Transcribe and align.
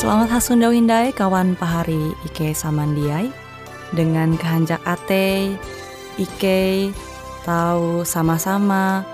Selamat 0.00 0.32
hasundau 0.32 0.72
hindai 0.72 1.12
kawan 1.12 1.52
pahari 1.60 2.16
Ike 2.24 2.56
Samandiai 2.56 3.28
Dengan 3.92 4.32
kehanjak 4.32 4.80
ate 4.88 5.60
Ike 6.16 6.88
tahu 7.44 8.00
sama-sama 8.08 9.04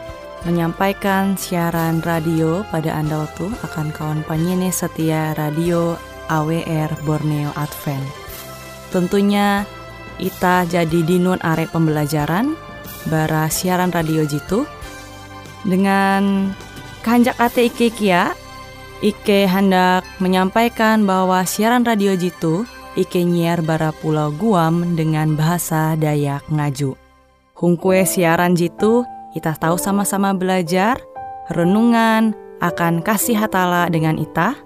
menyampaikan 0.47 1.35
siaran 1.35 2.07
radio 2.07 2.63
pada 2.71 3.03
Anda 3.03 3.27
waktu 3.27 3.51
akan 3.67 3.91
kawan 3.91 4.23
penyene 4.31 4.71
setia 4.71 5.35
radio 5.35 5.99
AWR 6.31 7.03
Borneo 7.03 7.51
Advent. 7.59 8.07
Tentunya 8.95 9.67
Ita 10.23 10.71
jadi 10.71 11.03
dinun 11.03 11.43
arek 11.43 11.75
pembelajaran 11.75 12.55
bara 13.11 13.51
siaran 13.51 13.91
radio 13.91 14.23
jitu 14.23 14.63
dengan 15.67 16.55
kehanjak 17.03 17.35
ate 17.43 17.75
Ike 17.75 17.91
kia 17.91 18.46
Ike 19.05 19.45
hendak 19.45 20.09
menyampaikan 20.25 21.05
bahwa 21.05 21.45
siaran 21.45 21.85
radio 21.85 22.17
Jitu 22.17 22.65
Ike 22.97 23.29
nyiar 23.29 23.61
bara 23.61 23.93
Pulau 23.93 24.33
Guam 24.33 24.97
dengan 24.97 25.37
bahasa 25.37 26.01
Dayak 26.01 26.49
Ngaju. 26.49 26.97
Hungkue 27.53 28.09
siaran 28.09 28.57
Jitu, 28.57 29.05
kita 29.37 29.53
tahu 29.61 29.77
sama-sama 29.77 30.33
belajar, 30.33 30.97
renungan 31.53 32.33
akan 32.65 33.05
kasih 33.05 33.37
hatala 33.37 33.93
dengan 33.93 34.17
ita, 34.17 34.57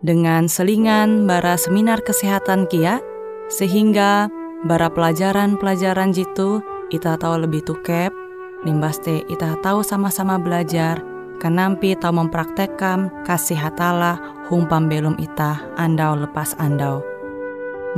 dengan 0.00 0.48
selingan 0.48 1.28
bara 1.28 1.60
seminar 1.60 2.00
kesehatan 2.00 2.64
kia, 2.72 3.04
sehingga 3.52 4.32
bara 4.64 4.88
pelajaran-pelajaran 4.88 6.16
Jitu 6.16 6.64
kita 6.88 7.20
tahu 7.20 7.44
lebih 7.44 7.68
tukep, 7.68 8.16
limbaste 8.64 9.28
kita 9.28 9.60
tahu 9.60 9.84
sama-sama 9.84 10.40
belajar, 10.40 11.04
Kenampi 11.42 11.98
tau 11.98 12.14
mempraktekkan 12.14 13.26
kasih 13.26 13.58
hatala 13.58 14.22
hum 14.46 14.70
pambelum 14.70 15.18
ita 15.18 15.58
andau 15.74 16.14
lepas 16.14 16.54
andau. 16.62 17.02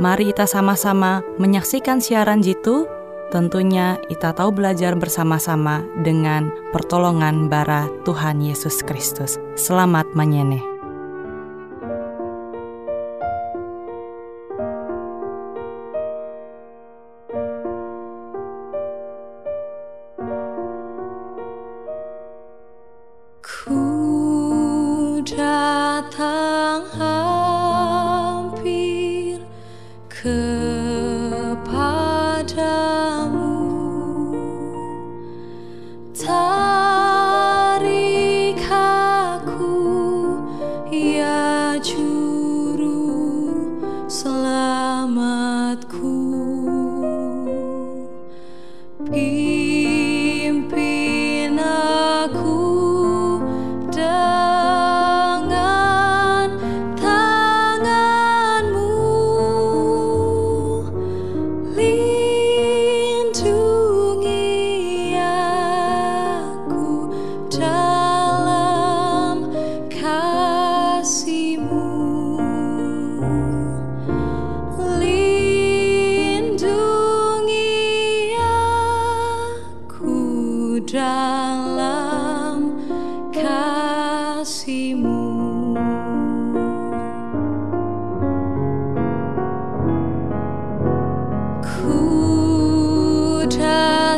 Mari 0.01 0.33
kita 0.33 0.49
sama-sama 0.49 1.21
menyaksikan 1.37 2.01
siaran 2.01 2.41
jitu. 2.41 2.89
Tentunya 3.29 4.01
kita 4.09 4.33
tahu 4.33 4.49
belajar 4.49 4.97
bersama-sama 4.97 5.85
dengan 6.01 6.49
pertolongan 6.73 7.45
bara 7.45 7.85
Tuhan 8.01 8.41
Yesus 8.41 8.81
Kristus. 8.81 9.37
Selamat 9.53 10.09
menyeneh. 10.17 10.74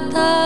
mata 0.07 0.36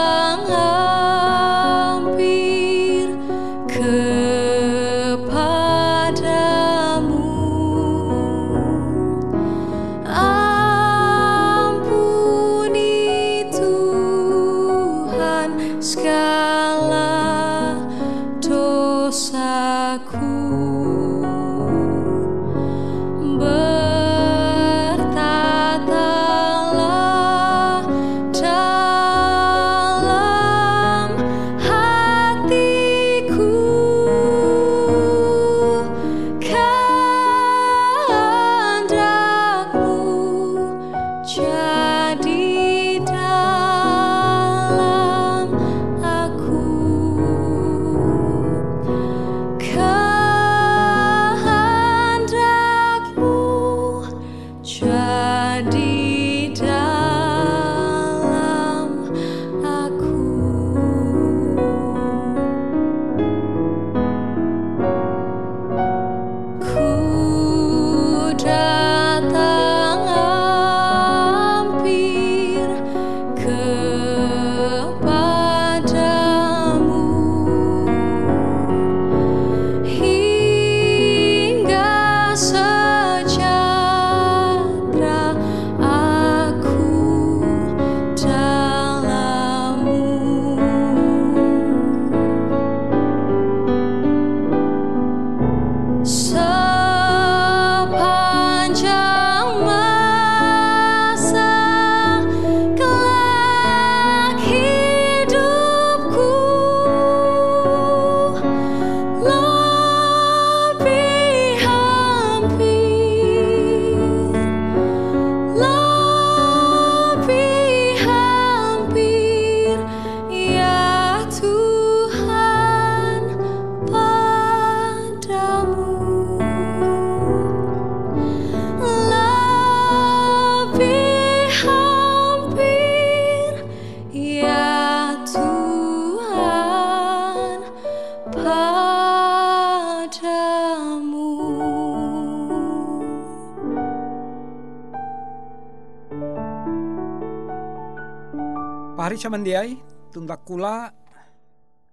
Pahari 149.22 149.38
samandiai 149.38 149.78
tundak 150.10 150.42
kula 150.50 150.90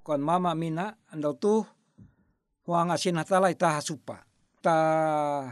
kon 0.00 0.16
mama 0.24 0.56
mina 0.56 0.96
andau 1.12 1.36
tu 1.36 1.60
huang 2.64 2.88
asin 2.88 3.20
hatala 3.20 3.52
ita 3.52 3.76
hasupa. 3.76 4.24
Ta 4.64 5.44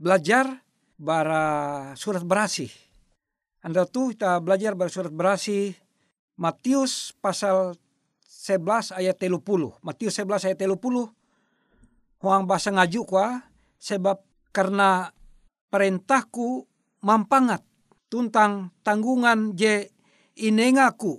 belajar 0.00 0.64
bara 0.96 1.44
surat 2.00 2.24
berasih. 2.24 2.72
Andau 3.60 3.84
tu 3.84 4.08
ita 4.08 4.40
belajar 4.40 4.72
bara 4.72 4.88
surat 4.88 5.12
berasih 5.12 5.76
Matius 6.40 7.12
pasal 7.20 7.76
11 8.24 8.96
ayat 8.96 9.20
telu 9.20 9.44
puluh. 9.44 9.76
Matius 9.84 10.16
11 10.16 10.48
ayat 10.48 10.56
telu 10.56 10.80
puluh. 10.80 11.12
Huang 12.24 12.48
bahasa 12.48 12.72
ngaju 12.72 13.04
kwa 13.04 13.44
sebab 13.76 14.24
karena 14.48 15.12
perintahku 15.68 16.64
mampangat 17.04 17.60
tuntang 18.08 18.72
tanggungan 18.80 19.52
je 19.52 19.92
inengaku 20.38 21.18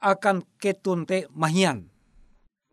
akan 0.00 0.46
ketunte 0.56 1.28
mahian. 1.34 1.90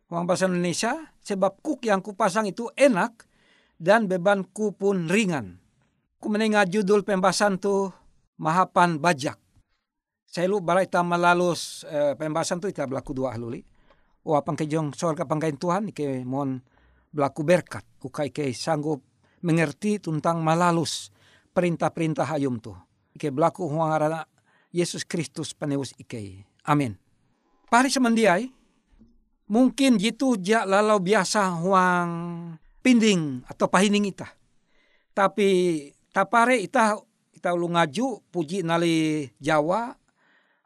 Uang 0.08 0.24
bahasa 0.24 0.48
Indonesia, 0.48 0.96
sebab 1.20 1.60
kuk 1.60 1.84
yang 1.84 2.00
kupasang 2.00 2.48
itu 2.48 2.72
enak 2.80 3.28
dan 3.76 4.08
bebanku 4.08 4.72
pun 4.72 5.12
ringan. 5.12 5.60
Ku 6.18 6.32
menengah 6.32 6.64
judul 6.64 7.04
pembahasan 7.04 7.60
tu 7.60 7.92
mahapan 8.40 8.96
bajak. 8.98 9.36
Saya 10.24 10.48
lu 10.48 10.64
balai 10.64 10.88
ta 10.88 11.04
melalus 11.04 11.84
eh, 11.88 12.16
pembahasan 12.16 12.64
tu 12.64 12.72
kita 12.72 12.88
berlaku 12.88 13.12
dua 13.12 13.36
haluli. 13.36 13.60
O 14.28 14.36
apang 14.36 14.60
kejong 14.60 14.92
sorga 14.96 15.24
pangkain 15.24 15.56
Tuhan 15.56 15.92
ke 15.92 16.24
mon 16.24 16.60
berlaku 17.12 17.44
berkat. 17.44 17.84
Ukai 18.04 18.32
ke 18.32 18.52
sanggup 18.56 19.04
mengerti 19.44 20.00
tentang 20.00 20.40
malalus 20.40 21.12
perintah-perintah 21.52 22.28
hayum 22.28 22.60
tu. 22.60 22.76
Ike 23.16 23.32
berlaku 23.32 23.68
huang 23.68 23.92
Yesus 24.78 25.02
Kristus 25.02 25.58
penebus 25.58 25.98
ike. 25.98 26.46
Amin. 26.62 26.94
Pari 27.66 27.90
semendiai, 27.90 28.54
mungkin 29.50 29.98
jitu 29.98 30.38
ja 30.38 30.70
lalau 30.70 31.02
biasa 31.02 31.58
huang 31.66 32.12
pinding 32.86 33.42
atau 33.50 33.66
pahining 33.66 34.06
ita. 34.06 34.30
Tapi 35.18 35.50
tapare 36.14 36.62
ita 36.62 36.94
ita 37.34 37.50
ulu 37.58 37.74
ngaju 37.74 38.22
puji 38.30 38.62
nali 38.62 39.26
Jawa 39.42 39.98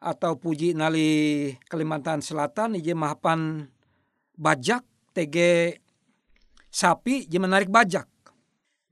atau 0.02 0.36
puji 0.36 0.76
nali 0.76 1.50
Kalimantan 1.64 2.20
Selatan 2.20 2.76
ije 2.76 2.92
mahapan 2.92 3.64
bajak 4.36 4.84
tege 5.16 5.80
sapi 6.68 7.24
je 7.24 7.38
menarik 7.40 7.72
bajak. 7.72 8.08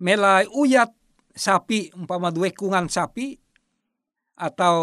Melai 0.01 0.49
uyat 0.49 0.89
sapi 1.37 1.93
umpama 1.93 2.33
dua 2.33 2.49
kungan 2.53 2.89
sapi 2.89 3.40
atau 4.41 4.79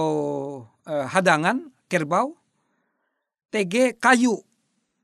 eh, 0.85 1.05
hadangan 1.09 1.73
kerbau 1.89 2.37
tege 3.49 3.97
kayu 3.97 4.37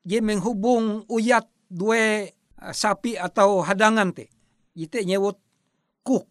je 0.03 0.19
menghubung 0.19 1.07
uyat 1.07 1.47
dua 1.71 2.27
uh, 2.61 2.73
sapi 2.75 3.17
atau 3.17 3.63
hadangan 3.63 4.13
te. 4.13 4.29
Jite 4.75 5.01
nyewot 5.07 5.39
kuk. 6.05 6.29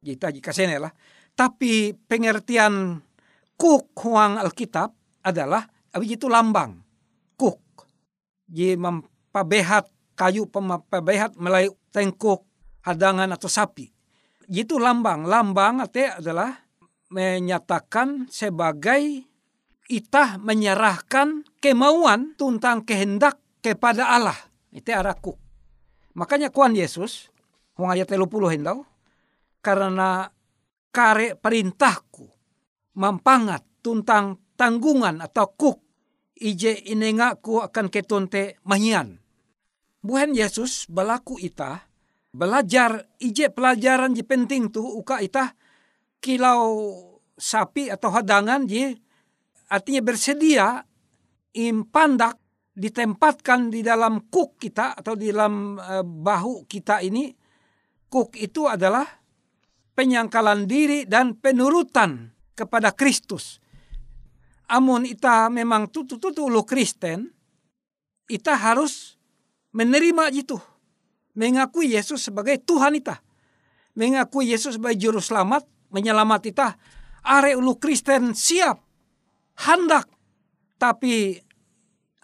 Jita 0.00 0.32
jika 0.32 0.54
sene 0.54 0.80
lah. 0.80 0.92
Tapi 1.36 1.92
pengertian 1.92 3.00
kuk 3.60 3.92
huang 4.00 4.40
Alkitab 4.40 4.94
adalah 5.20 5.68
abi 5.92 6.16
itu 6.16 6.30
lambang. 6.30 6.80
Kuk. 7.36 7.60
Je 8.48 8.74
mempabehat 8.78 9.88
kayu 10.16 10.48
pemapabehat 10.48 11.36
melai 11.36 11.68
tengkuk 11.92 12.46
hadangan 12.84 13.28
atau 13.36 13.48
sapi. 13.50 13.92
Itu 14.50 14.80
lambang. 14.80 15.28
Lambang 15.28 15.84
ate 15.84 16.10
adalah 16.10 16.69
menyatakan 17.10 18.30
sebagai 18.30 19.26
itah 19.90 20.38
menyerahkan 20.38 21.42
kemauan 21.58 22.38
tentang 22.38 22.86
kehendak 22.86 23.42
kepada 23.58 24.14
Allah. 24.14 24.38
Itu 24.70 24.94
araku. 24.94 25.34
Makanya 26.14 26.54
kuan 26.54 26.78
Yesus, 26.78 27.28
huang 27.74 27.90
ayat 27.90 28.06
30 28.06 28.54
hendau, 28.54 28.86
karena 29.58 30.30
kare 30.94 31.34
perintahku 31.34 32.26
mampangat 32.98 33.62
tentang 33.82 34.38
tanggungan 34.58 35.22
atau 35.22 35.46
kuk 35.54 35.78
ije 36.38 36.74
inengaku 36.90 37.62
akan 37.62 37.86
ketonte 37.92 38.58
mahian. 38.66 39.20
Buhan 40.00 40.32
Yesus 40.32 40.88
belaku 40.88 41.36
ita 41.42 41.84
belajar 42.30 43.10
ije 43.20 43.50
pelajaran 43.50 44.16
je 44.16 44.24
penting 44.24 44.70
tu 44.72 44.80
uka 44.80 45.20
ita 45.20 45.52
kilau 46.20 46.96
sapi 47.34 47.88
atau 47.88 48.12
hadangan 48.12 48.68
je 48.68 48.94
artinya 49.72 50.00
bersedia 50.04 50.84
impandak 51.56 52.36
ditempatkan 52.76 53.72
di 53.72 53.82
dalam 53.82 54.30
kuk 54.30 54.60
kita 54.60 54.94
atau 54.94 55.18
di 55.18 55.32
dalam 55.32 55.80
uh, 55.80 56.04
bahu 56.04 56.68
kita 56.68 57.02
ini 57.02 57.32
kuk 58.06 58.38
itu 58.38 58.70
adalah 58.70 59.04
penyangkalan 59.96 60.64
diri 60.64 61.04
dan 61.04 61.36
penurutan 61.36 62.32
kepada 62.56 62.92
Kristus. 62.94 63.60
Amun 64.70 65.02
ita 65.02 65.50
memang 65.50 65.90
tutu-tutu 65.90 66.46
lu 66.46 66.62
Kristen, 66.62 67.26
ita 68.30 68.54
harus 68.54 69.18
menerima 69.74 70.30
itu. 70.30 70.56
Mengakui 71.34 71.94
Yesus 71.94 72.30
sebagai 72.30 72.58
Tuhan 72.62 72.94
ita. 72.98 73.18
Mengakui 73.98 74.50
Yesus 74.50 74.78
sebagai 74.78 74.98
juru 74.98 75.18
selamat, 75.18 75.66
menyelamat 75.90 76.42
ita. 76.50 76.68
Are 77.26 77.52
ulu 77.52 77.76
Kristen 77.76 78.32
siap 78.32 78.80
hendak 79.68 80.08
tapi 80.80 81.36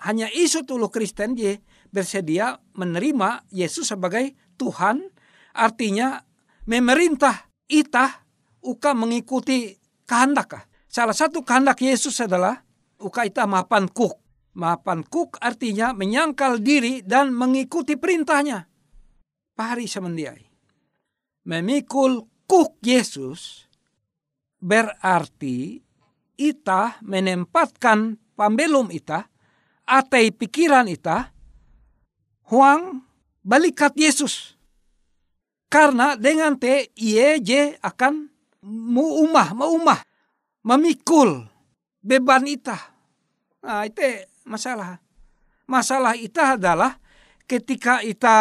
hanya 0.09 0.33
isu 0.33 0.65
tulu 0.65 0.89
Kristen 0.89 1.37
je 1.37 1.61
bersedia 1.93 2.57
menerima 2.77 3.49
Yesus 3.53 3.93
sebagai 3.93 4.33
Tuhan 4.57 5.05
artinya 5.53 6.21
memerintah 6.65 7.49
ita 7.69 8.25
uka 8.65 8.93
mengikuti 8.97 9.77
kehendak. 10.09 10.69
Salah 10.89 11.17
satu 11.17 11.45
kehendak 11.45 11.81
Yesus 11.81 12.17
adalah 12.25 12.61
uka 13.01 13.29
ita 13.29 13.45
mapan 13.45 13.89
kuk. 13.89 14.17
Mapan 14.57 15.05
kuk 15.05 15.37
artinya 15.37 15.93
menyangkal 15.93 16.65
diri 16.65 17.05
dan 17.05 17.37
mengikuti 17.37 18.01
perintahnya. 18.01 18.65
Pahari 19.53 19.85
semendiai. 19.85 20.45
Memikul 21.45 22.25
kuk 22.47 22.79
Yesus 22.83 23.67
berarti 24.63 25.83
ita 26.39 26.99
menempatkan 27.03 28.17
pambelum 28.39 28.89
ita 28.91 29.29
atei 29.87 30.35
pikiran 30.35 30.91
ita 30.91 31.31
huang 32.51 33.03
balikat 33.47 33.95
Yesus. 33.95 34.59
Karena 35.67 36.15
dengan 36.15 36.55
te 36.55 36.95
iye 36.95 37.43
je 37.43 37.75
akan 37.83 38.31
mu 38.63 39.27
umah, 39.27 39.51
mau 39.51 39.75
umah, 39.75 39.99
memikul 40.63 41.43
beban 42.03 42.47
ita. 42.47 42.79
Nah, 43.67 43.83
itu 43.83 44.03
masalah. 44.47 45.03
Masalah 45.67 46.15
ita 46.15 46.55
adalah 46.55 46.95
ketika 47.51 47.99
ita 48.07 48.39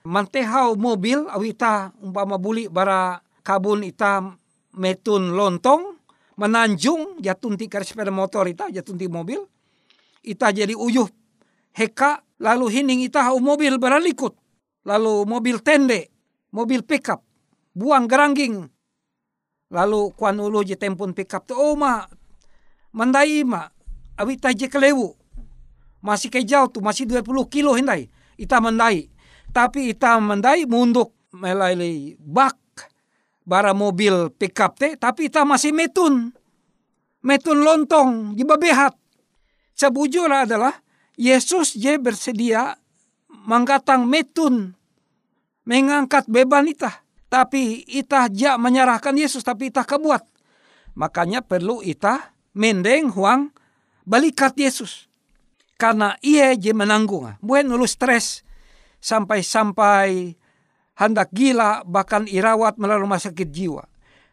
mantehau 0.00 0.80
mobil, 0.80 1.28
au 1.28 1.44
ita 1.44 1.92
umpama 2.00 2.40
buli 2.40 2.72
bara 2.72 3.20
kabun 3.46 3.86
ita 3.86 4.26
metun 4.74 5.30
lontong, 5.38 5.94
menanjung 6.34 7.22
jatun 7.22 7.54
tikar 7.54 7.86
sepeda 7.86 8.10
motor 8.10 8.50
ita 8.50 8.66
jatun 8.74 8.98
ti 8.98 9.06
mobil. 9.06 9.46
Ita 10.26 10.50
jadi 10.50 10.74
uyuh 10.74 11.06
heka 11.78 12.26
lalu 12.42 12.66
hining 12.74 13.06
ita 13.06 13.22
hau 13.22 13.38
mobil 13.38 13.78
beralikut. 13.78 14.34
Lalu 14.82 15.22
mobil 15.22 15.62
tende 15.62 16.10
mobil 16.50 16.82
pickup 16.82 17.22
buang 17.70 18.10
gerangging. 18.10 18.66
Lalu 19.70 20.10
kuan 20.18 20.42
ulu 20.42 20.66
je 20.66 20.74
tempun 20.74 21.14
pickup 21.14 21.46
tu 21.46 21.54
oh 21.54 21.78
ma 21.78 22.02
mandai 22.90 23.46
ma 23.46 23.70
awi 24.18 24.34
ita 24.34 24.50
je 24.50 24.66
kelewu. 24.66 25.14
Masih 26.02 26.30
ke 26.30 26.42
jauh 26.42 26.70
tu 26.70 26.82
masih 26.82 27.06
20 27.06 27.22
kilo 27.46 27.78
hindai. 27.78 28.10
Ita 28.34 28.58
mandai. 28.58 29.10
Tapi 29.54 29.94
ita 29.94 30.18
mandai 30.18 30.66
munduk 30.66 31.14
melai 31.34 32.14
bak 32.18 32.65
bara 33.46 33.70
mobil 33.70 34.34
pickup 34.34 34.76
te 34.76 34.98
tapi 34.98 35.30
ita 35.30 35.46
masih 35.46 35.70
metun. 35.70 36.34
Metun 37.22 37.62
lontong 37.62 38.34
di 38.34 38.42
babehat 38.42 38.98
sebujur 39.72 40.28
adalah 40.28 40.74
Yesus 41.16 41.78
je 41.78 41.96
bersedia 41.96 42.76
menggatang 43.46 44.04
metun 44.04 44.74
mengangkat 45.66 46.26
beban 46.30 46.70
ita 46.70 47.02
tapi 47.26 47.82
ita 47.86 48.30
ja 48.30 48.58
menyerahkan 48.58 49.14
Yesus 49.14 49.42
tapi 49.46 49.70
ita 49.70 49.86
kebuat. 49.86 50.22
Makanya 50.98 51.42
perlu 51.42 51.82
ita 51.82 52.34
mendeng 52.56 53.10
huang 53.14 53.52
balikat 54.06 54.54
Yesus. 54.56 55.10
Karena 55.76 56.16
ia 56.24 56.56
je 56.56 56.72
menanggung 56.72 57.36
bukan 57.44 57.68
nulu 57.68 57.84
stres 57.84 58.40
sampai-sampai 59.04 60.40
hendak 60.96 61.30
gila 61.32 61.84
bahkan 61.84 62.24
irawat 62.24 62.80
melalui 62.80 63.04
rumah 63.04 63.20
sakit 63.20 63.48
jiwa. 63.52 63.84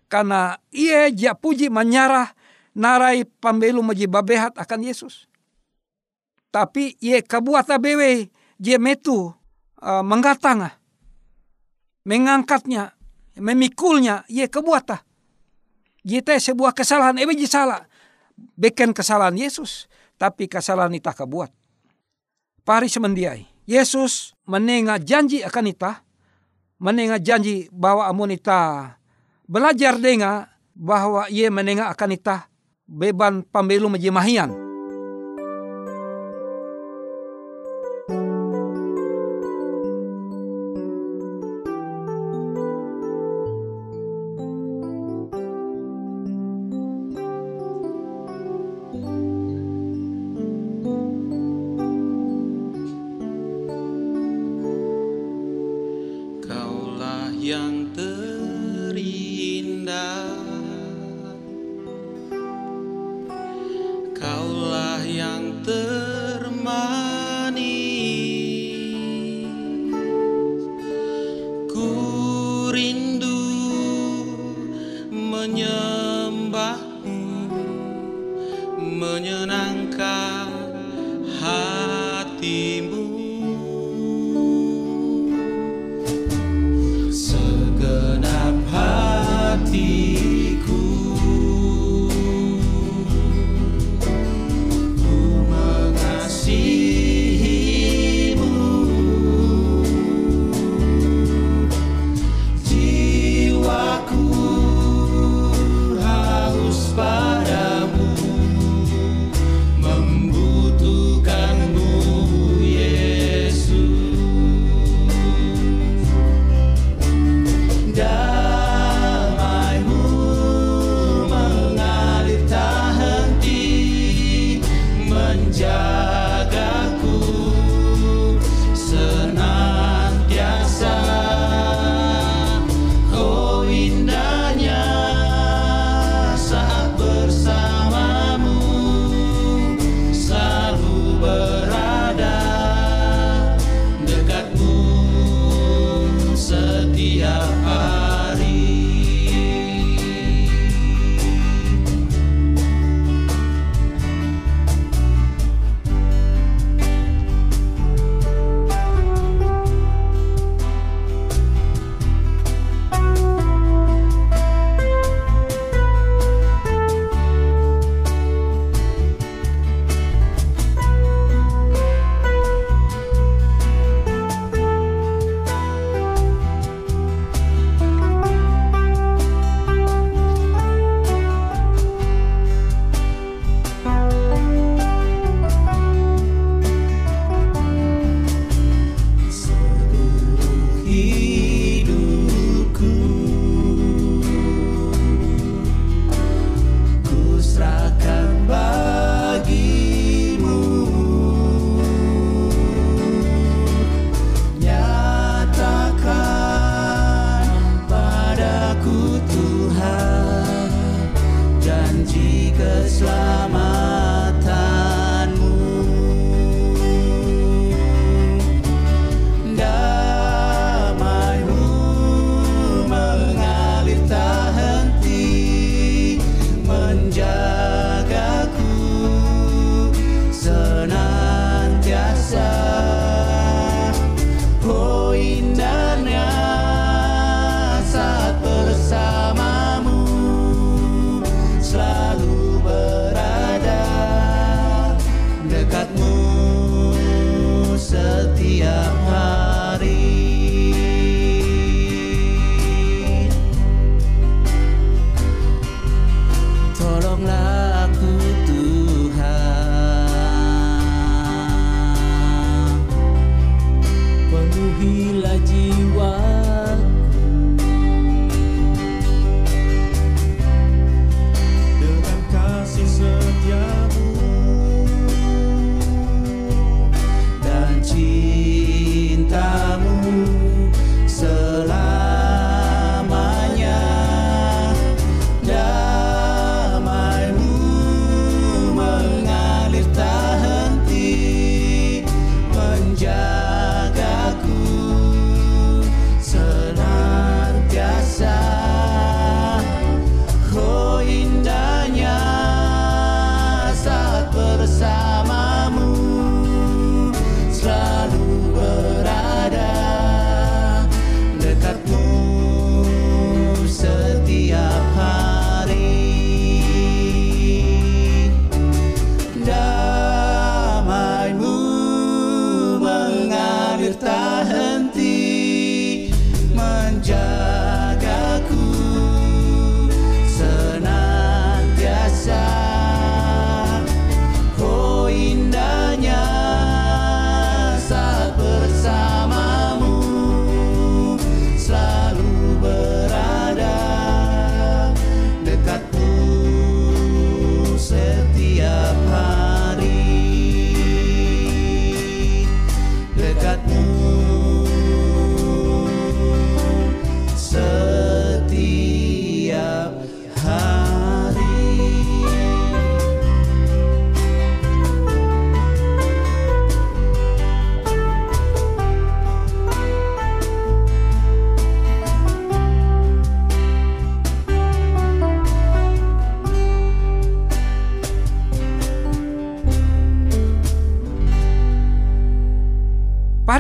Karena 0.08 0.56
ia 0.72 1.12
ja 1.12 1.36
puji 1.36 1.68
menyarah 1.68 2.32
narai 2.74 3.28
pambelu 3.28 3.84
maji 3.84 4.08
babehat 4.08 4.56
akan 4.58 4.82
Yesus. 4.84 5.28
Tapi 6.54 6.96
ye 7.02 7.22
kabuat 7.22 7.70
bewe 7.82 8.30
je 8.62 8.76
metu 8.78 9.34
uh, 9.82 10.04
menggatanga 10.06 10.78
mengangkatnya 12.04 12.94
memikulnya 13.40 14.28
ye 14.30 14.46
kebuata 14.46 15.02
teh 16.04 16.40
sebuah 16.40 16.76
kesalahan 16.76 17.16
ebe 17.16 17.34
salah 17.48 17.88
beken 18.60 18.92
kesalahan 18.92 19.34
Yesus 19.40 19.88
tapi 20.20 20.52
kesalahan 20.52 20.94
ita 20.94 21.16
kebuat 21.16 21.50
pari 22.68 22.92
semendiai 22.92 23.48
Yesus 23.64 24.36
menenga 24.44 25.00
janji 25.00 25.40
akan 25.42 25.72
ita 25.72 26.03
menenga 26.84 27.16
janji 27.16 27.72
bahwa 27.72 28.04
amun 28.12 28.36
ita 28.36 28.92
belajar 29.48 29.96
denga 29.96 30.52
bahwa 30.76 31.32
ia 31.32 31.48
menenga 31.48 31.88
akan 31.96 32.20
ita 32.20 32.52
beban 32.84 33.40
pambelu 33.48 33.88
menjemahian 33.88 34.52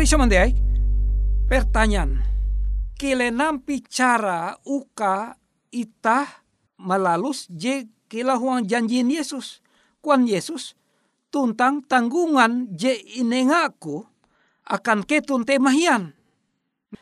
Pari 0.03 0.19
semendiai, 0.19 0.51
pertanyaan. 1.47 2.19
Kile 2.99 3.31
nampi 3.31 3.79
cara 3.87 4.51
uka 4.67 5.31
itah 5.71 6.27
malalus 6.75 7.47
je 7.47 7.87
kila 8.11 8.35
huang 8.35 8.67
janjiin 8.67 9.07
Yesus. 9.07 9.63
Kuan 10.03 10.27
Yesus 10.27 10.75
tuntang 11.31 11.87
tanggungan 11.87 12.67
je 12.75 12.91
inengaku 13.15 14.03
akan 14.67 15.07
ketun 15.07 15.47
temahian. 15.47 16.11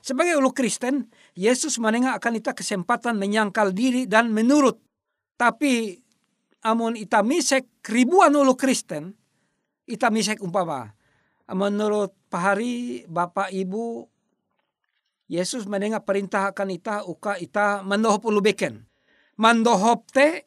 Sebagai 0.06 0.38
ulu 0.38 0.54
Kristen, 0.54 1.10
Yesus 1.34 1.82
menengah 1.82 2.22
akan 2.22 2.38
ita 2.38 2.54
kesempatan 2.54 3.18
menyangkal 3.18 3.74
diri 3.74 4.06
dan 4.06 4.30
menurut. 4.30 4.78
Tapi 5.42 5.98
amun 6.70 6.94
ita 6.94 7.26
misek 7.26 7.66
ribuan 7.82 8.38
ulu 8.38 8.54
Kristen, 8.54 9.10
ita 9.90 10.14
misek 10.14 10.38
umpama. 10.38 10.94
Menurut 11.50 12.21
pahari 12.32 13.04
Bapak 13.12 13.52
Ibu 13.52 14.08
Yesus 15.32 15.68
mendengar 15.68 16.04
perintah 16.04 16.52
akan 16.52 16.76
ita 16.76 17.04
uka 17.08 17.40
ita 17.40 17.84
mendohop 17.88 18.28
ulu 18.28 18.44
beken. 18.44 18.84
Mendohop 19.40 20.08
te 20.12 20.44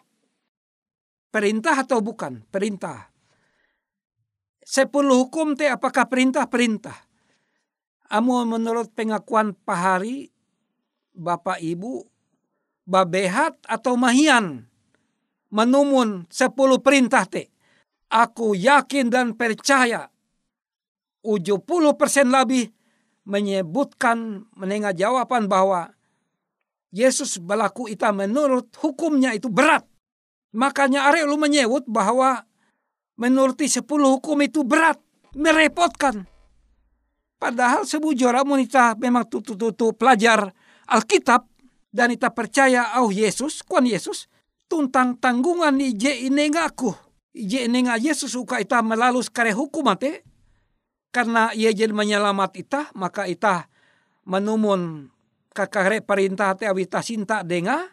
perintah 1.33 1.81
atau 1.81 2.05
bukan? 2.05 2.44
Perintah. 2.53 3.09
Sepuluh 4.61 5.25
hukum 5.25 5.57
te 5.57 5.68
apakah 5.73 6.09
perintah? 6.09 6.49
Perintah. 6.49 6.97
Amo 8.12 8.44
menurut 8.44 8.92
pengakuan 8.92 9.57
pahari 9.64 10.29
Bapak 11.16 11.64
Ibu 11.64 12.05
babehat 12.85 13.57
atau 13.64 13.97
mahian 13.97 14.68
menumun 15.49 16.29
sepuluh 16.29 16.77
perintah 16.85 17.25
te. 17.25 17.49
Aku 18.12 18.53
yakin 18.53 19.09
dan 19.09 19.33
percaya 19.33 20.12
70 21.25 21.65
persen 21.97 22.29
lebih 22.29 22.69
menyebutkan 23.25 24.45
menengah 24.53 24.93
jawaban 24.93 25.49
bahwa 25.49 25.97
Yesus 26.95 27.41
berlaku 27.43 27.91
ita 27.91 28.15
menurut 28.15 28.71
hukumnya 28.79 29.35
itu 29.35 29.51
berat. 29.51 29.83
Makanya 30.55 31.11
are 31.11 31.27
lu 31.27 31.35
menyebut 31.35 31.83
bahwa 31.91 32.47
menuruti 33.19 33.67
sepuluh 33.67 34.15
hukum 34.21 34.39
itu 34.47 34.63
berat, 34.63 35.01
merepotkan. 35.35 36.29
Padahal 37.35 37.83
sebujur 37.83 38.31
wanita 38.31 38.95
memang 38.95 39.27
tutu-tutu 39.27 39.91
pelajar 39.99 40.55
Alkitab 40.87 41.51
dan 41.91 42.15
kita 42.15 42.31
percaya 42.31 43.03
oh 43.03 43.11
Yesus, 43.11 43.67
kuan 43.67 43.91
Yesus, 43.91 44.31
tuntang 44.71 45.19
tanggungan 45.19 45.75
ije 45.83 46.31
inengaku. 46.31 46.95
Ije 47.35 47.67
inenga 47.67 47.99
Yesus 47.99 48.39
suka 48.39 48.63
ita 48.63 48.79
melalus 48.87 49.27
kare 49.27 49.51
hukum 49.51 49.91
ate, 49.91 50.23
karena 51.14 51.55
ia 51.55 51.70
jadi 51.70 51.94
menyelamat 51.94 52.50
ita 52.59 52.90
maka 52.98 53.31
ita 53.31 53.70
menumun 54.27 55.07
kakare 55.55 56.03
perintah 56.03 56.59
te 56.59 56.66
awita 56.66 56.98
sinta 57.07 57.46
denga 57.46 57.87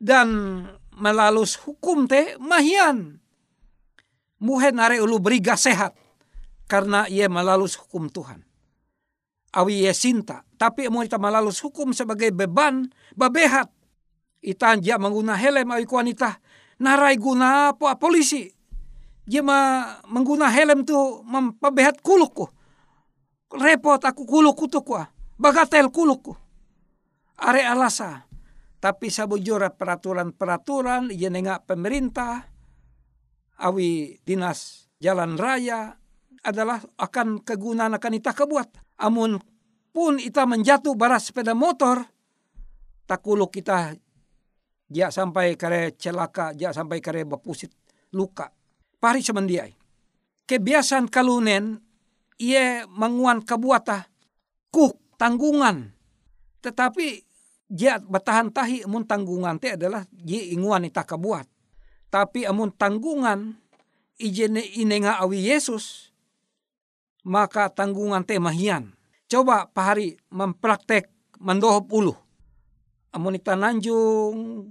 dan 0.00 0.64
melalus 0.96 1.60
hukum 1.60 2.08
te 2.08 2.40
mahian. 2.40 3.20
Muhen 4.40 4.80
are 4.80 4.96
ulu 5.02 5.20
beriga 5.20 5.60
sehat 5.60 5.92
karena 6.70 7.04
ia 7.10 7.28
melalus 7.28 7.76
hukum 7.76 8.08
Tuhan. 8.08 8.40
Awi 9.52 9.84
ia 9.84 9.92
sinta 9.92 10.48
tapi 10.56 10.88
mau 10.88 11.04
ita 11.04 11.20
melalus 11.20 11.60
hukum 11.60 11.92
sebagai 11.92 12.32
beban 12.32 12.88
babehat. 13.12 13.68
Ita 14.40 14.72
anja 14.72 14.96
mengguna 14.96 15.36
helm 15.36 15.68
awi 15.68 15.84
wanita 15.84 16.40
narai 16.80 17.18
guna 17.18 17.74
apa 17.74 17.98
polisi 17.98 18.46
dia 19.28 19.44
ma 19.44 19.84
mengguna 20.08 20.48
helm 20.48 20.88
tu 20.88 20.96
mempebehat 21.28 22.00
kulukku. 22.00 22.48
Repot 23.52 24.00
aku 24.00 24.24
kulukku 24.24 24.72
tu 24.72 24.80
kuah. 24.80 25.04
Bagatel 25.36 25.92
kulukku. 25.92 26.32
Are 27.44 27.60
alasa. 27.60 28.24
Tapi 28.80 29.12
sabujura 29.12 29.68
peraturan-peraturan 29.68 31.12
ia 31.12 31.28
nengak 31.28 31.68
pemerintah 31.68 32.48
awi 33.60 34.16
dinas 34.24 34.88
jalan 34.96 35.36
raya 35.36 35.98
adalah 36.40 36.80
akan 36.96 37.44
kegunaan 37.44 37.92
akan 38.00 38.16
ita 38.16 38.32
kebuat. 38.32 38.96
Amun 39.04 39.36
pun 39.92 40.16
ita 40.16 40.48
menjatuh 40.48 40.96
baras 40.96 41.28
sepeda 41.28 41.52
motor 41.52 42.00
takuluk 43.04 43.52
kita 43.52 43.92
dia 44.88 45.12
sampai 45.12 45.52
kare 45.52 45.92
celaka, 46.00 46.56
dia 46.56 46.72
sampai 46.72 47.04
kare 47.04 47.28
bapusit 47.28 47.72
luka 48.14 48.57
pari 48.98 49.22
semendiai. 49.22 49.74
Kebiasaan 50.48 51.10
kalunen 51.10 51.82
ia 52.38 52.86
menguan 52.86 53.42
kabuata 53.42 54.06
kuk 54.70 54.98
tanggungan. 55.18 55.92
Tetapi 56.62 57.06
dia 57.68 58.00
bertahan 58.00 58.48
tahi 58.48 58.86
amun 58.86 59.04
tanggungan 59.04 59.60
te 59.60 59.76
adalah 59.76 60.06
dia 60.10 60.40
inguan 60.50 60.86
ita 60.86 61.04
kabuat. 61.04 61.46
Tapi 62.08 62.48
amun 62.48 62.72
tanggungan 62.72 63.58
ijene 64.16 64.64
inenga 64.78 65.20
awi 65.20 65.52
Yesus 65.52 66.14
maka 67.28 67.68
tanggungan 67.68 68.24
te 68.24 68.40
mahian. 68.40 68.96
Coba 69.28 69.68
pahari 69.68 70.16
mempraktek 70.32 71.12
mendohop 71.36 71.92
ulu. 71.92 72.16
Amun 73.12 73.36
ita 73.36 73.52
nanjung 73.52 74.64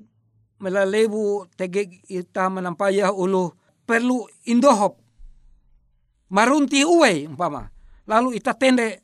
melalebu 0.57 1.45
tege 1.53 2.01
ita 2.09 2.49
menampaya 2.49 3.13
ulu 3.13 3.53
perlu 3.87 4.27
indohop. 4.43 4.99
Marunti 6.27 6.83
uwe 6.83 7.23
umpama. 7.31 7.71
Lalu 8.03 8.35
ita 8.35 8.51
tende 8.51 8.99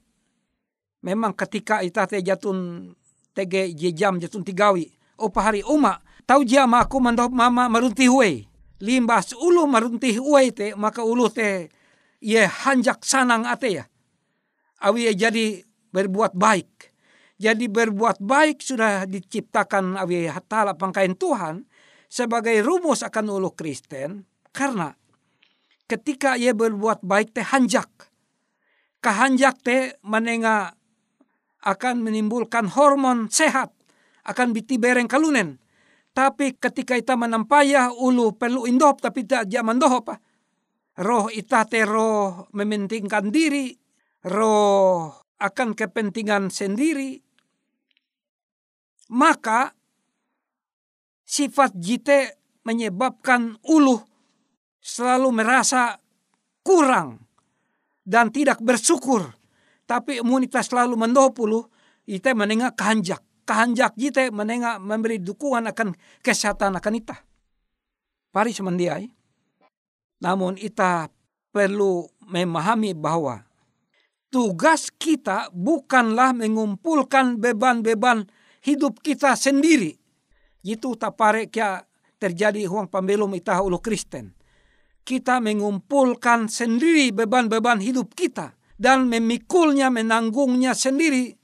memang 1.00 1.32
ketika 1.32 1.80
ita 1.80 2.04
te 2.04 2.20
jatun 2.20 2.92
tege 3.32 3.72
je 3.72 3.96
jam 3.96 4.20
jatun 4.20 4.44
tigawi. 4.44 4.92
Opa 5.16 5.40
hari 5.48 5.64
uma 5.64 6.04
tau 6.28 6.44
jama 6.44 6.84
aku 6.84 7.00
mandohop 7.00 7.32
mama 7.32 7.72
marunti 7.72 8.12
uwe. 8.12 8.44
Limbas 8.84 9.32
ulu 9.40 9.64
marunti 9.64 10.20
uwe 10.20 10.52
te 10.52 10.76
maka 10.76 11.08
ulu 11.08 11.32
te 11.32 11.72
ye 12.20 12.44
hanjak 12.44 13.08
sanang 13.08 13.48
ate 13.48 13.80
ya. 13.80 13.88
Awi 14.84 15.16
jadi 15.16 15.64
berbuat 15.96 16.36
baik. 16.36 16.92
Jadi 17.40 17.72
berbuat 17.72 18.20
baik 18.20 18.60
sudah 18.60 19.08
diciptakan 19.08 19.96
awi 19.96 20.28
hatala 20.28 20.76
pangkain 20.76 21.16
Tuhan 21.16 21.64
sebagai 22.12 22.60
rumus 22.60 23.00
akan 23.04 23.32
ulu 23.32 23.56
Kristen 23.56 24.33
karena 24.54 24.94
ketika 25.90 26.38
ia 26.38 26.54
berbuat 26.54 27.02
baik 27.02 27.34
teh 27.34 27.44
hanjak. 27.44 27.90
Kehanjak 29.04 29.60
teh 29.66 29.98
menenga 30.06 30.78
akan 31.66 32.06
menimbulkan 32.06 32.72
hormon 32.72 33.28
sehat. 33.28 33.74
Akan 34.24 34.56
biti 34.56 34.80
bereng 34.80 35.12
kalunen. 35.12 35.60
Tapi 36.14 36.56
ketika 36.56 36.96
kita 36.96 37.20
menampaya 37.20 37.92
ulu 37.92 38.38
perlu 38.38 38.64
indop 38.70 39.04
tapi 39.04 39.28
tidak 39.28 39.52
zaman 39.52 39.82
dohop. 39.82 40.16
Roh 41.04 41.28
ita 41.34 41.68
te 41.68 41.84
roh 41.84 42.48
mementingkan 42.56 43.34
diri. 43.34 43.74
Roh 44.30 45.12
akan 45.42 45.76
kepentingan 45.76 46.48
sendiri. 46.54 47.20
Maka 49.12 49.76
sifat 51.28 51.76
jite 51.76 52.40
menyebabkan 52.64 53.60
ulu 53.68 54.13
selalu 54.84 55.32
merasa 55.32 55.96
kurang 56.60 57.24
dan 58.04 58.28
tidak 58.30 58.60
bersyukur. 58.60 59.32
Tapi 59.88 60.20
imunitas 60.20 60.68
selalu 60.68 61.00
mendopulu, 61.00 61.72
ite 62.04 62.36
menengah 62.36 62.76
kehanjak. 62.76 63.24
Kehanjak 63.44 63.96
kita 63.96 64.32
menengah 64.32 64.80
memberi 64.80 65.20
dukungan 65.20 65.68
akan 65.72 65.96
kesehatan 66.24 66.76
akan 66.80 66.94
ita. 67.00 67.16
Pari 68.32 68.52
semendiai. 68.56 69.08
Namun 70.24 70.56
ita 70.56 71.12
perlu 71.52 72.08
memahami 72.24 72.96
bahwa 72.96 73.44
tugas 74.32 74.88
kita 74.96 75.52
bukanlah 75.52 76.32
mengumpulkan 76.32 77.36
beban-beban 77.36 78.32
hidup 78.64 79.04
kita 79.04 79.36
sendiri. 79.36 80.00
Itu 80.64 80.96
tapare 80.96 81.52
kia 81.52 81.84
terjadi 82.16 82.64
huang 82.64 82.88
pembelum 82.88 83.36
ita 83.36 83.60
ulu 83.60 83.84
Kristen 83.84 84.32
kita 85.04 85.44
mengumpulkan 85.44 86.48
sendiri 86.48 87.12
beban-beban 87.12 87.84
hidup 87.84 88.16
kita 88.16 88.56
dan 88.80 89.12
memikulnya, 89.12 89.92
menanggungnya 89.92 90.72
sendiri 90.72 91.36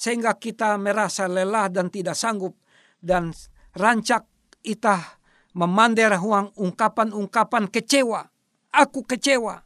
sehingga 0.00 0.32
kita 0.40 0.80
merasa 0.80 1.28
lelah 1.28 1.68
dan 1.68 1.92
tidak 1.92 2.16
sanggup 2.16 2.56
dan 3.04 3.36
rancak 3.76 4.24
kita 4.64 5.20
memandir 5.52 6.16
huang 6.16 6.56
ungkapan-ungkapan 6.56 7.68
kecewa. 7.68 8.24
Aku 8.72 9.04
kecewa. 9.04 9.60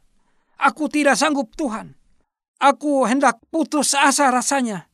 Aku 0.59 0.91
tidak 0.91 1.15
sanggup 1.15 1.55
Tuhan. 1.55 1.95
Aku 2.59 3.07
hendak 3.07 3.39
putus 3.47 3.95
asa 3.95 4.27
rasanya. 4.27 4.91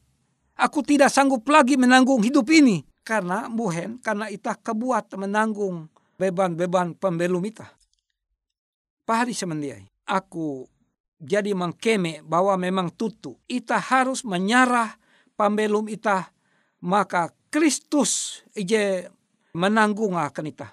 Aku 0.57 0.85
tidak 0.85 1.09
sanggup 1.09 1.41
lagi 1.49 1.73
menanggung 1.73 2.21
hidup 2.21 2.45
ini. 2.53 2.85
Karena 3.01 3.49
buhen, 3.49 3.97
karena 3.97 4.29
itah 4.29 4.53
kebuat 4.53 5.17
menanggung 5.17 5.89
beban-beban 6.21 6.93
pembelum 6.93 7.41
itah 7.49 7.80
pahari 9.11 9.35
semendiai. 9.35 9.91
Aku 10.07 10.63
jadi 11.19 11.51
mengkeme 11.51 12.23
bahwa 12.23 12.55
memang 12.55 12.87
tutu. 12.95 13.35
Ita 13.51 13.75
harus 13.75 14.23
menyarah 14.23 14.95
pambelum 15.35 15.91
ita 15.91 16.31
maka 16.79 17.35
Kristus 17.51 18.41
ije 18.55 19.11
menanggung 19.51 20.15
akan 20.15 20.45
ita. 20.47 20.71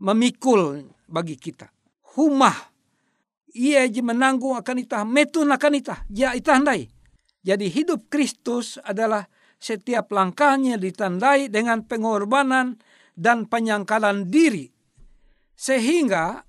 Memikul 0.00 0.88
bagi 1.04 1.36
kita. 1.36 1.68
Humah 2.16 2.56
ia 3.52 3.84
je 3.84 4.00
menanggung 4.00 4.56
akan 4.56 4.76
ita, 4.80 5.04
metun 5.04 5.52
akan 5.52 5.72
ita, 5.76 5.96
ya 6.08 6.32
ita 6.32 6.56
handai. 6.56 6.88
Jadi 7.44 7.68
hidup 7.68 8.08
Kristus 8.08 8.80
adalah 8.80 9.28
setiap 9.60 10.08
langkahnya 10.08 10.80
ditandai 10.80 11.52
dengan 11.52 11.84
pengorbanan 11.84 12.80
dan 13.12 13.44
penyangkalan 13.44 14.28
diri. 14.32 14.72
Sehingga 15.52 16.40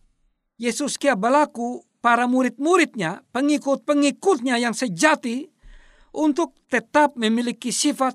Yesus 0.61 1.01
kia 1.01 1.17
berlaku 1.17 1.81
para 2.05 2.29
murid-muridnya, 2.29 3.25
pengikut-pengikutnya 3.33 4.61
yang 4.61 4.77
sejati 4.77 5.49
untuk 6.13 6.53
tetap 6.69 7.17
memiliki 7.17 7.73
sifat 7.73 8.13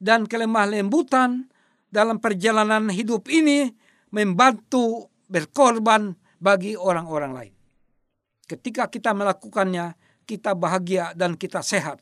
dan 0.00 0.24
kelemah 0.24 0.72
lembutan 0.72 1.52
dalam 1.92 2.16
perjalanan 2.16 2.88
hidup 2.88 3.28
ini 3.28 3.68
membantu 4.08 5.12
berkorban 5.28 6.16
bagi 6.40 6.80
orang-orang 6.80 7.32
lain. 7.36 7.54
Ketika 8.48 8.88
kita 8.88 9.12
melakukannya, 9.12 9.92
kita 10.24 10.56
bahagia 10.56 11.12
dan 11.12 11.36
kita 11.36 11.60
sehat. 11.60 12.00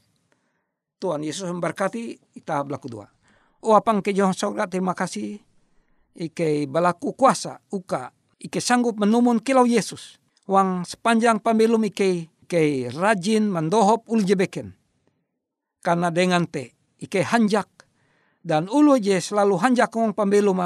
Tuhan 1.03 1.27
Yesus 1.27 1.51
memberkati, 1.51 2.31
kita 2.31 2.63
berlaku 2.63 2.87
dua. 2.87 3.11
Oh 3.67 3.75
apang 3.75 3.99
ke 3.99 4.15
terima 4.71 4.95
kasih. 4.95 5.43
Ike 6.15 6.71
balaku 6.71 7.11
kuasa, 7.19 7.59
uka. 7.75 8.20
Ike 8.41 8.57
sanggup 8.65 8.97
menumun 8.97 9.45
kilau 9.45 9.69
Yesus 9.69 10.17
wang 10.49 10.89
sepanjang 10.89 11.45
pembelum 11.45 11.85
ike 11.85 12.33
ike 12.49 12.89
rajin 12.97 13.53
mendohop 13.53 14.09
ul 14.09 14.25
jebeken. 14.25 14.73
Karena 15.85 16.09
dengan 16.09 16.49
te 16.49 16.73
ike 16.97 17.21
hanjak 17.21 17.69
dan 18.41 18.67
ulu 18.73 18.97
je 18.97 19.21
selalu 19.21 19.61
hanjak 19.61 19.93
wong 19.93 20.17
pembelum 20.17 20.57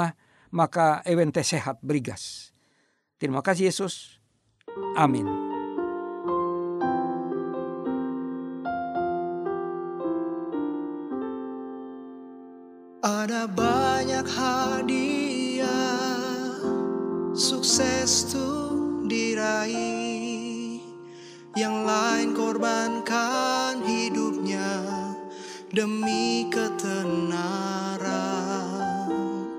maka 0.55 1.03
evente 1.03 1.43
sehat 1.43 1.83
berigas. 1.83 2.55
Terima 3.19 3.43
kasih 3.43 3.67
Yesus. 3.67 4.23
Amin. 4.95 5.27
Ada 13.05 13.45
banyak 13.51 13.84
sukses 17.75 18.31
tuh 18.31 19.03
diraih. 19.03 20.79
Yang 21.59 21.75
lain 21.83 22.31
korbankan 22.31 23.83
hidupnya 23.83 24.79
Demi 25.75 26.47
ketenaran. 26.47 27.99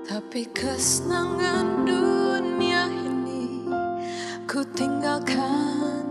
Tapi 0.01 0.49
kesenangan 0.49 1.85
dunia 1.85 2.89
ini 2.89 3.69
Ku 4.49 4.65
tinggalkan 4.73 6.01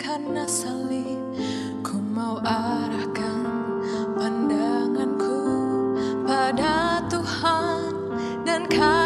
karena 0.00 0.48
salib. 0.48 1.20
Ku 1.84 2.00
mau 2.00 2.40
arahkan 2.40 3.44
pandanganku 4.16 5.44
pada 6.24 7.04
Tuhan 7.12 7.92
dan 8.48 8.64
kasihnya 8.64 8.99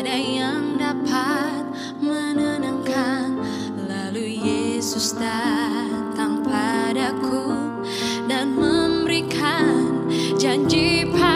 Tiada 0.00 0.16
yang 0.16 0.80
dapat 0.80 1.60
menenangkan. 2.00 3.36
Lalu 3.84 4.32
Yesus 4.40 5.12
datang 5.12 6.40
padaku 6.40 7.52
dan 8.24 8.56
memberikan 8.56 10.08
janji 10.40 11.04
pasti 11.12 11.29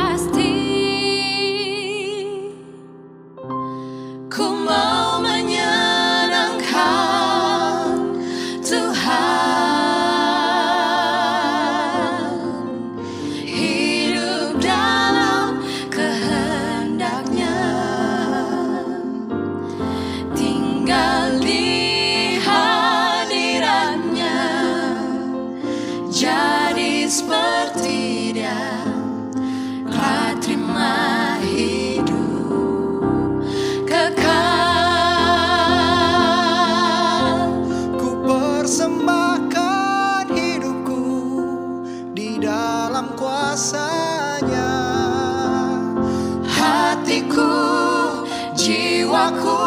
dalam 42.55 43.11
kuasanya. 43.19 44.71
Hatiku 46.47 47.51
jiwaku 48.55 49.59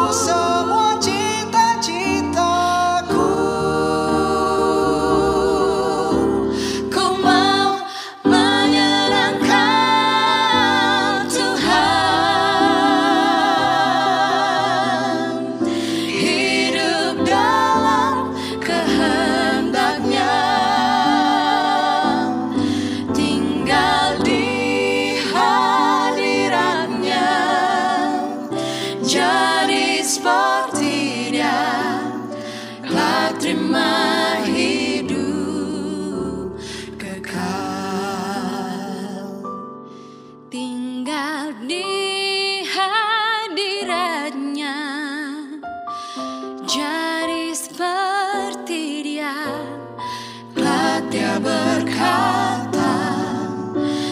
berkata 51.38 52.94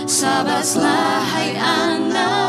sabarlah 0.07 1.27
hai 1.27 1.59
anakku 1.59 2.46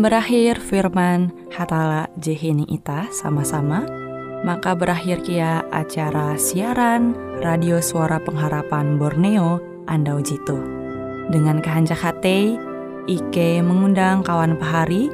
Berakhir 0.00 0.56
firman 0.56 1.28
hatala 1.52 2.08
jehini 2.16 2.64
ita 2.72 3.12
sama-sama, 3.12 3.84
maka 4.48 4.72
berakhir 4.72 5.20
kia 5.20 5.60
acara 5.76 6.40
siaran 6.40 7.12
Radio 7.44 7.84
Suara 7.84 8.16
Pengharapan 8.16 8.96
Borneo 8.96 9.60
Andau 9.92 10.24
Jitu. 10.24 10.56
Dengan 11.28 11.60
kehanjak 11.60 12.00
hati, 12.00 12.56
Ike 13.12 13.60
mengundang 13.60 14.24
kawan 14.24 14.56
pahari, 14.56 15.12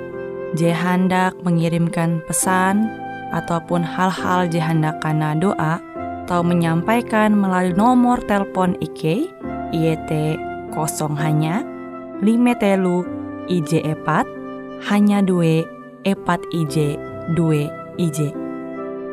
je 0.54 0.70
hendak 0.70 1.34
mengirimkan 1.42 2.22
pesan 2.30 2.86
ataupun 3.34 3.82
hal-hal 3.82 4.46
je 4.46 4.62
hendak 4.62 5.02
karena 5.02 5.34
doa 5.34 5.82
atau 6.22 6.46
menyampaikan 6.46 7.34
melalui 7.34 7.74
nomor 7.74 8.22
telepon 8.30 8.78
Ike, 8.78 9.34
IET 9.74 10.38
kosong 10.70 11.18
hanya 11.18 11.66
5 12.22 12.62
telu 12.62 13.02
IJ 13.50 13.82
epat 13.82 14.35
hanya 14.84 15.24
dua 15.24 15.64
epat 16.04 16.44
IJ 16.52 17.00
dua 17.32 17.72
IJ. 17.96 18.30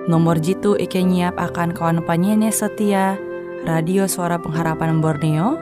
Nomor 0.03 0.35
jitu 0.43 0.75
Ike 0.75 0.99
nyiap 0.99 1.39
akan 1.39 1.71
kawan 1.71 2.03
penyanyi 2.03 2.51
setia 2.51 3.15
Radio 3.63 4.03
Suara 4.03 4.35
Pengharapan 4.35 4.99
Borneo 4.99 5.55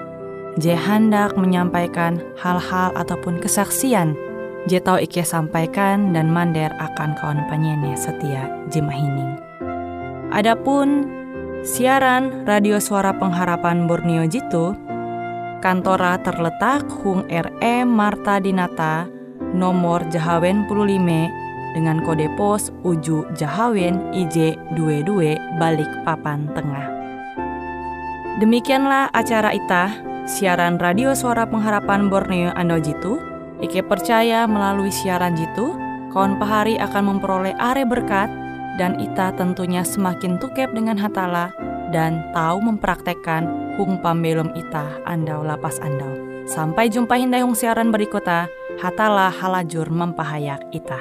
J 0.57 0.73
hendak 0.73 1.37
menyampaikan 1.37 2.17
hal-hal 2.41 2.89
ataupun 2.97 3.37
kesaksian 3.37 4.17
J 4.65 4.81
tahu 4.81 5.05
Ike 5.05 5.21
sampaikan 5.21 6.09
dan 6.17 6.33
mander 6.33 6.73
akan 6.81 7.13
kawan 7.21 7.45
penyanyi 7.53 7.93
setia 7.93 8.49
Jimahining. 8.73 9.37
Adapun 10.33 11.05
siaran 11.61 12.41
Radio 12.49 12.81
Suara 12.81 13.13
Pengharapan 13.13 13.85
Borneo 13.85 14.25
Jitu 14.25 14.73
kantora 15.61 16.17
terletak 16.25 16.89
Hung 16.89 17.29
RE 17.29 17.75
Marta 17.85 18.41
Dinata 18.41 19.20
nomor 19.53 20.03
Jahawen 20.09 20.67
15 20.67 21.75
dengan 21.75 22.03
kode 22.03 22.27
pos 22.35 22.71
Uju 22.83 23.31
Jahawen 23.35 24.11
IJ 24.11 24.59
22 24.75 25.39
balik 25.59 25.87
papan 26.03 26.47
tengah. 26.51 26.87
Demikianlah 28.39 29.11
acara 29.13 29.53
ita 29.55 29.91
siaran 30.25 30.79
radio 30.79 31.13
suara 31.13 31.47
pengharapan 31.47 32.07
Borneo 32.07 32.51
Ando 32.55 32.79
Jitu. 32.79 33.19
Ike 33.61 33.85
percaya 33.85 34.49
melalui 34.49 34.89
siaran 34.89 35.37
Jitu, 35.37 35.77
kawan 36.09 36.41
pahari 36.41 36.81
akan 36.81 37.13
memperoleh 37.13 37.53
are 37.61 37.85
berkat 37.85 38.25
dan 38.81 38.97
ita 38.97 39.29
tentunya 39.37 39.85
semakin 39.85 40.41
tukep 40.41 40.73
dengan 40.73 40.97
hatala 40.97 41.53
dan 41.93 42.25
tahu 42.33 42.57
mempraktekkan 42.63 43.75
hung 43.77 43.99
pambelum 44.01 44.49
ita 44.57 44.97
andau 45.05 45.45
lapas 45.45 45.77
andau. 45.83 46.09
Sampai 46.49 46.89
jumpa 46.89 47.15
hindai 47.15 47.45
hung 47.45 47.53
siaran 47.53 47.93
berikutnya, 47.93 48.49
hatala 48.81 49.29
halajur 49.29 49.93
mempahayak 49.93 50.65
ita. 50.73 50.97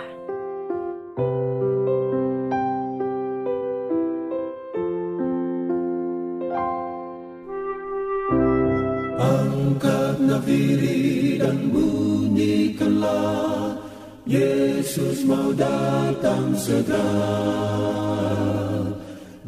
Angkat 9.17 10.21
nafiri 10.21 11.41
dan 11.41 11.73
bunyikanlah 11.73 13.81
Yesus 14.29 15.25
mau 15.25 15.49
datang 15.57 16.53
segera 16.61 17.09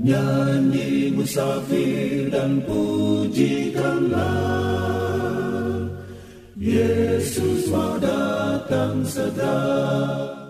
Nyanyi 0.03 1.13
musafir 1.13 2.33
dan 2.33 2.65
pujikanlah 2.65 4.53
Yesus 7.73 7.81
mau 7.81 7.97
datang 7.97 9.01
segera 9.09 10.42